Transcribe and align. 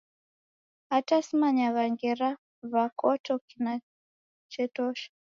Hata 0.89 1.15
simanyagha 1.25 1.83
ngera 1.93 2.29
w'akota 2.71 3.33
kina 3.47 3.73
chetosha 4.51 5.07